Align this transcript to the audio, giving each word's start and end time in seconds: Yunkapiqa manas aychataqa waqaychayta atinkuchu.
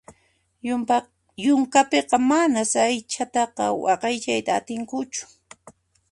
Yunkapiqa 1.45 2.17
manas 2.29 2.71
aychataqa 2.85 3.63
waqaychayta 3.85 4.51
atinkuchu. 4.59 5.23